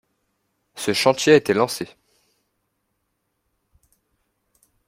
Ce 0.73 0.93
chantier 0.93 1.33
a 1.33 1.35
été 1.35 1.53
lancé. 1.53 1.87